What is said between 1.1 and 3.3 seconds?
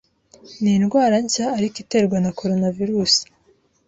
nshya ariko iterwa na coronavirus